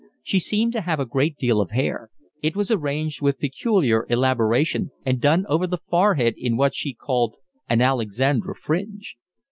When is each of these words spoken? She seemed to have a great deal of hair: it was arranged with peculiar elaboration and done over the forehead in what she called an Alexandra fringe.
She 0.23 0.39
seemed 0.39 0.73
to 0.73 0.81
have 0.81 0.99
a 0.99 1.05
great 1.05 1.37
deal 1.37 1.61
of 1.61 1.69
hair: 1.69 2.09
it 2.41 2.55
was 2.55 2.71
arranged 2.71 3.21
with 3.21 3.37
peculiar 3.39 4.07
elaboration 4.09 4.89
and 5.05 5.21
done 5.21 5.45
over 5.47 5.67
the 5.67 5.77
forehead 5.77 6.33
in 6.39 6.57
what 6.57 6.73
she 6.73 6.95
called 6.95 7.35
an 7.69 7.81
Alexandra 7.81 8.55
fringe. 8.55 9.15